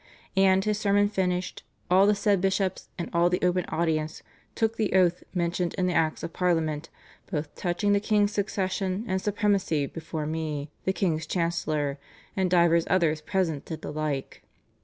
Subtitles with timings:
[0.35, 4.23] And, his sermon finished, all the said bishops, in all the open audience,
[4.55, 6.89] took the oath mentioned in the Acts of Parliament,
[7.31, 11.99] both touching the king's succession and supremacy, before me, the king's chancellor;
[12.35, 14.41] and divers others present did the like."